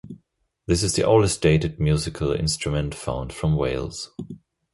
This 0.65 0.81
is 0.81 0.93
the 0.95 1.03
oldest 1.03 1.43
dated 1.43 1.79
musical 1.79 2.31
instrument 2.31 2.95
found 2.95 3.31
from 3.31 3.55
Wales. 3.55 4.09